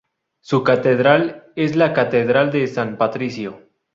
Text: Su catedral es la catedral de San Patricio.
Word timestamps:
Su 0.41 0.63
catedral 0.63 1.51
es 1.55 1.75
la 1.75 1.93
catedral 1.93 2.51
de 2.51 2.65
San 2.65 2.97
Patricio. 2.97 3.67